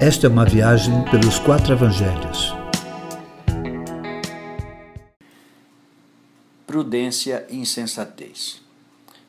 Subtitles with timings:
[0.00, 2.54] Esta é uma viagem pelos quatro evangelhos.
[6.64, 8.62] Prudência e insensatez.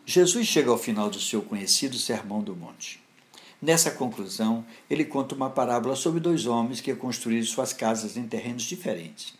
[0.05, 3.01] Jesus chega ao final do seu conhecido Sermão do Monte.
[3.59, 8.61] Nessa conclusão, ele conta uma parábola sobre dois homens que construíram suas casas em terrenos
[8.61, 9.33] diferentes.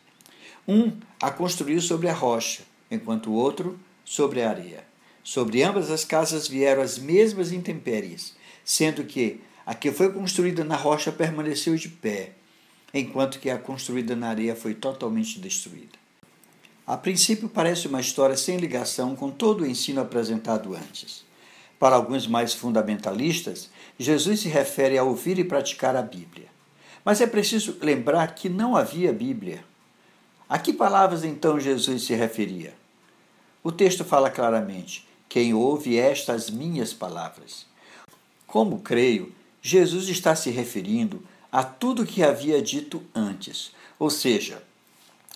[0.68, 4.84] Um a construiu sobre a rocha, enquanto o outro sobre a areia.
[5.24, 8.34] Sobre ambas as casas vieram as mesmas intempéries,
[8.66, 12.32] sendo que a que foi construída na rocha permaneceu de pé,
[12.92, 15.96] enquanto que a construída na areia foi totalmente destruída.
[16.88, 21.24] A princípio parece uma história sem ligação com todo o ensino apresentado antes.
[21.78, 23.70] Para alguns mais fundamentalistas,
[24.00, 26.48] Jesus se refere a ouvir e praticar a Bíblia.
[27.06, 29.64] Mas é preciso lembrar que não havia Bíblia.
[30.50, 32.74] A que palavras então Jesus se referia?
[33.64, 37.68] O texto fala claramente: quem ouve estas minhas palavras.
[38.48, 44.64] Como creio, Jesus está se referindo a tudo que havia dito antes, ou seja,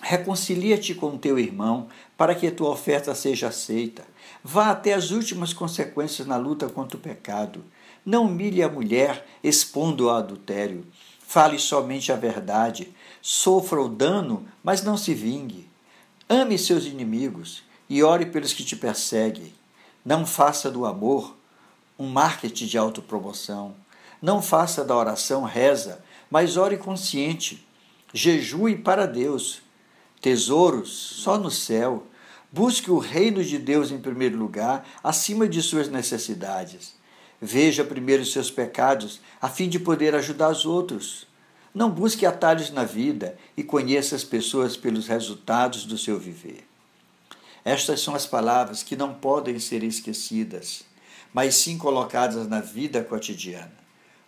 [0.00, 4.04] reconcilia-te com teu irmão para que a tua oferta seja aceita.
[4.42, 7.64] Vá até as últimas consequências na luta contra o pecado.
[8.04, 10.86] Não humilhe a mulher expondo o adultério.
[11.26, 12.94] Fale somente a verdade.
[13.20, 15.68] Sofra o dano, mas não se vingue.
[16.28, 19.52] Ame seus inimigos e ore pelos que te perseguem.
[20.04, 21.34] Não faça do amor
[21.98, 23.74] um marketing de autopromoção.
[24.24, 27.62] Não faça da oração reza, mas ore consciente.
[28.10, 29.60] Jejue para Deus.
[30.18, 32.06] Tesouros só no céu.
[32.50, 36.94] Busque o reino de Deus em primeiro lugar, acima de suas necessidades.
[37.38, 41.26] Veja primeiro os seus pecados, a fim de poder ajudar os outros.
[41.74, 46.66] Não busque atalhos na vida e conheça as pessoas pelos resultados do seu viver.
[47.62, 50.82] Estas são as palavras que não podem ser esquecidas,
[51.30, 53.83] mas sim colocadas na vida cotidiana.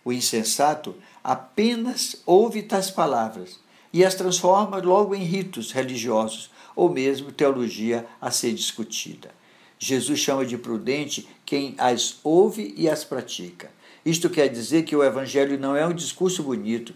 [0.07, 3.59] O insensato apenas ouve tais palavras
[3.91, 9.31] e as transforma logo em ritos religiosos ou mesmo teologia a ser discutida.
[9.77, 13.69] Jesus chama de prudente quem as ouve e as pratica.
[14.05, 16.93] Isto quer dizer que o Evangelho não é um discurso bonito,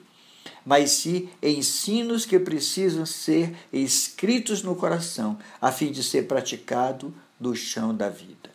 [0.66, 7.54] mas sim ensinos que precisam ser escritos no coração, a fim de ser praticado no
[7.58, 8.50] chão da vida.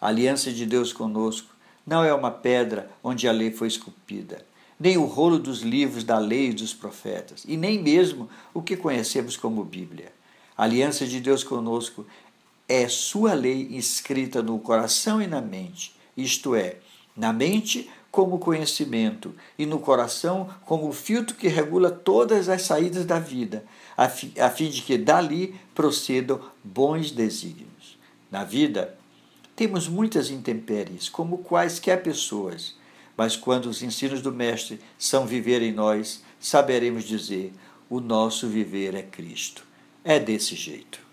[0.00, 1.53] A aliança de Deus conosco
[1.86, 4.44] não é uma pedra onde a lei foi esculpida,
[4.78, 8.76] nem o rolo dos livros da lei e dos profetas, e nem mesmo o que
[8.76, 10.12] conhecemos como Bíblia.
[10.56, 12.06] A aliança de Deus conosco
[12.68, 16.76] é sua lei escrita no coração e na mente, isto é,
[17.16, 23.04] na mente como conhecimento e no coração como o filtro que regula todas as saídas
[23.04, 23.64] da vida,
[23.96, 27.98] a fim de que dali procedam bons desígnios.
[28.30, 28.96] Na vida,
[29.56, 32.74] temos muitas intempéries, como quaisquer pessoas,
[33.16, 37.52] mas quando os ensinos do Mestre são viver em nós, saberemos dizer:
[37.88, 39.64] o nosso viver é Cristo.
[40.02, 41.03] É desse jeito.